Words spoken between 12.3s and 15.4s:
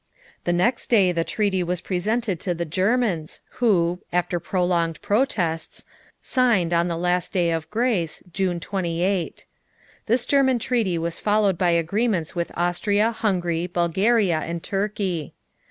with Austria, Hungary, Bulgaria, and Turkey.